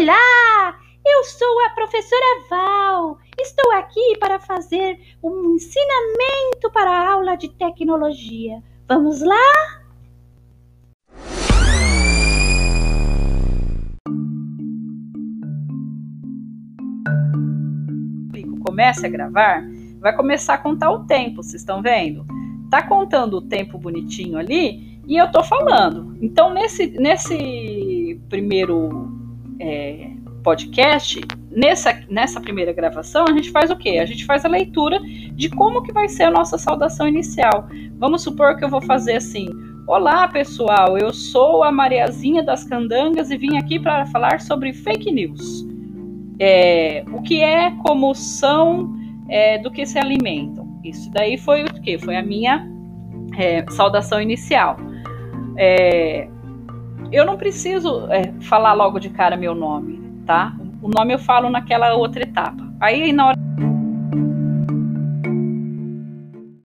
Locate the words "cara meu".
59.10-59.54